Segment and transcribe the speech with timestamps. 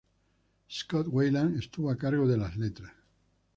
[0.67, 2.91] Scott Weiland estuvo a cargo de las letras.